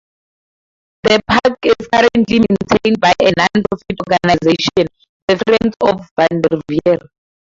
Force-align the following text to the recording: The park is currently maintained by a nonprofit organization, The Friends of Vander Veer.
The 1.03 1.21
park 1.27 1.59
is 1.63 1.75
currently 1.93 2.39
maintained 2.49 2.99
by 2.99 3.13
a 3.21 3.31
nonprofit 3.33 3.99
organization, 3.99 4.87
The 5.27 5.37
Friends 5.37 5.75
of 5.81 6.09
Vander 6.17 6.59
Veer. 6.67 7.07